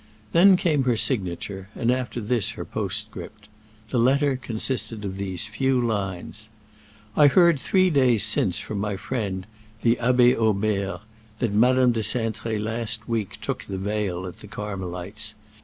Then 0.31 0.57
came 0.57 0.85
her 0.85 0.97
signature, 0.97 1.69
and 1.75 1.91
after 1.91 2.19
this 2.21 2.53
her 2.57 2.65
postscript. 2.65 3.47
The 3.91 3.99
latter 3.99 4.35
consisted 4.35 5.05
of 5.05 5.17
these 5.17 5.45
few 5.45 5.79
lines: 5.79 6.49
"I 7.15 7.27
heard 7.27 7.59
three 7.59 7.91
days 7.91 8.23
since 8.23 8.57
from 8.57 8.79
my 8.79 8.95
friend, 8.97 9.45
the 9.83 9.97
Abbé 9.97 10.35
Aubert, 10.35 11.01
that 11.37 11.53
Madame 11.53 11.91
de 11.91 11.99
Cintré 12.01 12.59
last 12.59 13.07
week 13.07 13.37
took 13.41 13.65
the 13.65 13.77
veil 13.77 14.25
at 14.25 14.39
the 14.39 14.47
Carmelites. 14.47 15.35